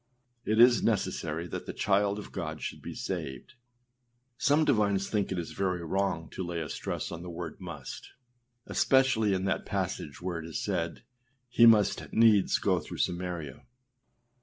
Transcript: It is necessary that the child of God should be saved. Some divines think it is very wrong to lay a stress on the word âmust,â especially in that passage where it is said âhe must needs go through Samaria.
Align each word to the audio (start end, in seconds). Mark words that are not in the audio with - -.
It 0.45 0.59
is 0.59 0.81
necessary 0.81 1.45
that 1.49 1.67
the 1.67 1.73
child 1.73 2.17
of 2.17 2.31
God 2.31 2.59
should 2.63 2.81
be 2.81 2.95
saved. 2.95 3.53
Some 4.35 4.65
divines 4.65 5.07
think 5.07 5.31
it 5.31 5.37
is 5.37 5.51
very 5.51 5.83
wrong 5.85 6.27
to 6.31 6.43
lay 6.43 6.59
a 6.59 6.69
stress 6.69 7.11
on 7.11 7.21
the 7.21 7.29
word 7.29 7.59
âmust,â 7.59 8.07
especially 8.65 9.35
in 9.35 9.45
that 9.45 9.63
passage 9.63 10.19
where 10.19 10.39
it 10.39 10.45
is 10.47 10.59
said 10.59 11.03
âhe 11.55 11.69
must 11.69 12.11
needs 12.11 12.57
go 12.57 12.79
through 12.79 12.97
Samaria. 12.97 13.63